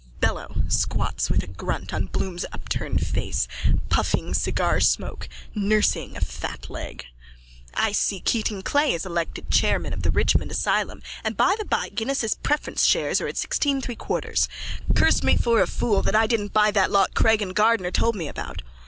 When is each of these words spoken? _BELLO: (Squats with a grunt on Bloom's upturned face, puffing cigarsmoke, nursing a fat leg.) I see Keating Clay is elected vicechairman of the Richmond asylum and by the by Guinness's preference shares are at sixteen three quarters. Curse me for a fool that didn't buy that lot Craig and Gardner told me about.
_BELLO: 0.19 0.63
(Squats 0.67 1.29
with 1.29 1.43
a 1.43 1.47
grunt 1.47 1.93
on 1.93 2.07
Bloom's 2.07 2.43
upturned 2.51 3.05
face, 3.05 3.47
puffing 3.89 4.33
cigarsmoke, 4.33 5.29
nursing 5.53 6.17
a 6.17 6.21
fat 6.21 6.71
leg.) 6.71 7.05
I 7.75 7.91
see 7.91 8.19
Keating 8.19 8.63
Clay 8.63 8.95
is 8.95 9.05
elected 9.05 9.51
vicechairman 9.51 9.93
of 9.93 10.01
the 10.01 10.09
Richmond 10.09 10.49
asylum 10.49 11.03
and 11.23 11.37
by 11.37 11.55
the 11.55 11.65
by 11.65 11.89
Guinness's 11.89 12.33
preference 12.33 12.83
shares 12.83 13.21
are 13.21 13.27
at 13.27 13.37
sixteen 13.37 13.79
three 13.79 13.95
quarters. 13.95 14.49
Curse 14.95 15.21
me 15.21 15.37
for 15.37 15.61
a 15.61 15.67
fool 15.67 16.01
that 16.01 16.27
didn't 16.31 16.51
buy 16.51 16.71
that 16.71 16.89
lot 16.89 17.13
Craig 17.13 17.43
and 17.43 17.55
Gardner 17.55 17.91
told 17.91 18.15
me 18.15 18.27
about. 18.27 18.63